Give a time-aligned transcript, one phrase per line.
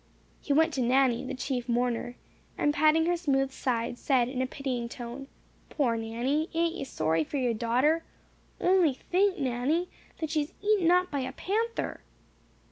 [0.41, 2.15] He went to Nanny, the chief mourner,
[2.57, 5.27] and patting her smooth side said, in a pitying tone,
[5.69, 6.49] "Poor Nanny!
[6.55, 8.03] Ain't you sorry for your daughter?
[8.59, 12.01] Only think, Nanny, that she is eaten up by a panther!"